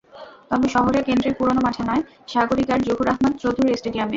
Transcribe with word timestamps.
তবে 0.49 0.67
শহরের 0.67 1.03
কেন্দ্রের 1.03 1.37
পুরোনো 1.39 1.61
মাঠে 1.63 1.83
নয়, 1.83 2.03
সাগরিকার 2.27 2.79
জহুর 2.87 3.07
আহমদ 3.13 3.33
চৌধুরী 3.41 3.69
স্টেডিয়ামে। 3.79 4.09